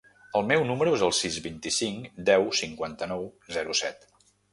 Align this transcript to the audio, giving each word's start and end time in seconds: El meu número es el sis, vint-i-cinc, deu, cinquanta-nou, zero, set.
El 0.37 0.45
meu 0.51 0.63
número 0.69 0.93
es 0.97 1.01
el 1.07 1.11
sis, 1.17 1.35
vint-i-cinc, 1.47 2.07
deu, 2.29 2.47
cinquanta-nou, 2.61 3.29
zero, 3.59 3.77
set. 3.83 4.09